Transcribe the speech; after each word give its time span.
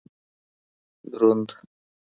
دروند 1.11 1.49